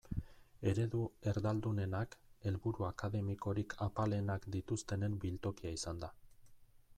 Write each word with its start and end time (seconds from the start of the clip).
Eredu 0.69 1.01
erdaldunenak 1.31 2.17
helburu 2.51 2.87
akademikorik 2.87 3.77
apalenak 3.87 4.49
dituztenen 4.57 5.21
biltokia 5.27 5.77
izan 5.81 6.03
da. 6.07 6.11